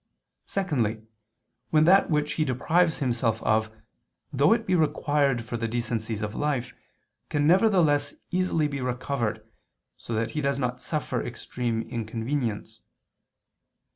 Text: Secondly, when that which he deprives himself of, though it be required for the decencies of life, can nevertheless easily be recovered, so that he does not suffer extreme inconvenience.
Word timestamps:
Secondly, 0.47 1.03
when 1.69 1.83
that 1.83 2.09
which 2.09 2.31
he 2.33 2.43
deprives 2.43 2.97
himself 2.97 3.39
of, 3.43 3.71
though 4.33 4.51
it 4.51 4.65
be 4.65 4.73
required 4.73 5.45
for 5.45 5.57
the 5.57 5.67
decencies 5.67 6.23
of 6.23 6.33
life, 6.33 6.73
can 7.29 7.45
nevertheless 7.45 8.15
easily 8.31 8.67
be 8.67 8.81
recovered, 8.81 9.47
so 9.97 10.15
that 10.15 10.31
he 10.31 10.41
does 10.41 10.57
not 10.57 10.81
suffer 10.81 11.21
extreme 11.21 11.83
inconvenience. 11.83 12.81